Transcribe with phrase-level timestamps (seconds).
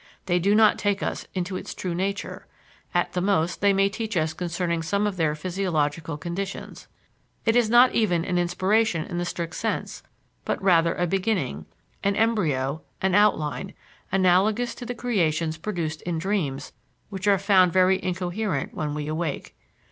[0.25, 2.47] They do not take us into its true nature;
[2.91, 6.87] at the most they may teach us concerning some of their physiological conditions.
[7.45, 10.01] It is not even an inspiration in the strict sense,
[10.43, 11.67] but rather a beginning,
[12.03, 13.75] an embryo, an outline,
[14.11, 16.73] analogous to the creations produced in dreams
[17.09, 19.55] which are found very incoherent when we awake.